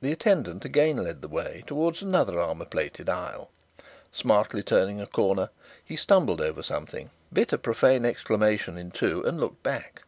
The 0.00 0.12
attendant 0.12 0.64
again 0.64 0.98
led 0.98 1.20
the 1.20 1.26
way 1.26 1.64
towards 1.66 2.00
another 2.00 2.38
armour 2.40 2.64
plated 2.64 3.08
aisle. 3.08 3.50
Smartly 4.12 4.62
turning 4.62 5.00
a 5.00 5.06
corner, 5.08 5.50
he 5.84 5.96
stumbled 5.96 6.40
over 6.40 6.62
something, 6.62 7.10
bit 7.32 7.52
a 7.52 7.58
profane 7.58 8.04
exclamation 8.04 8.78
in 8.78 8.92
two, 8.92 9.24
and 9.24 9.40
looked 9.40 9.64
back. 9.64 10.02